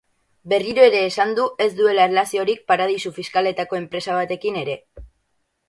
[0.53, 4.83] Berriro ere esan du ez duela erlaziorik paradisu fiskaletako enpresa batekin ere.